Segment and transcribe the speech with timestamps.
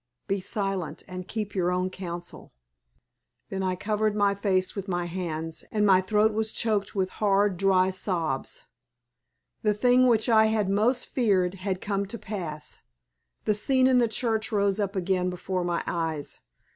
[0.27, 2.53] Be silent, and keep your own counsel."
[3.49, 7.55] Then I covered my face with my hands, and my throat was choked with hard,
[7.55, 8.63] dry sobs.
[9.61, 12.79] The thing which I had most feared had come to pass.
[13.45, 16.39] The scene in the church rose up again before my eyes.